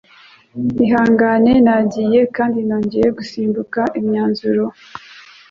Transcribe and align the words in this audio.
Ihangane, 0.85 1.51
Nagiye 1.65 2.21
kandi 2.35 2.57
nongeye 2.67 3.07
gusimbuka 3.17 3.81
imyanzuro. 3.99 4.63